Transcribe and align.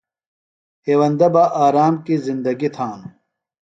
ہیوندہ 0.85 1.27
بہ 1.33 1.43
سوۡ 1.47 1.55
آرام 1.65 1.93
کیۡ 2.05 2.21
زندگی 2.25 2.69
تھانوۡ۔ 2.75 3.11